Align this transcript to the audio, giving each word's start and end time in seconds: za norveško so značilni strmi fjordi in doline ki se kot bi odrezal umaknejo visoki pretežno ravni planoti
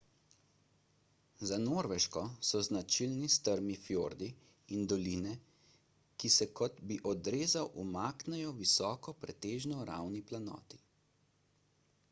za 1.47 1.57
norveško 1.63 2.21
so 2.49 2.61
značilni 2.67 3.27
strmi 3.33 3.75
fjordi 3.83 4.29
in 4.77 4.87
doline 4.93 5.33
ki 6.23 6.31
se 6.37 6.47
kot 6.61 6.81
bi 6.91 6.97
odrezal 7.11 7.69
umaknejo 7.83 8.55
visoki 8.63 9.15
pretežno 9.27 9.85
ravni 9.91 10.23
planoti 10.33 10.81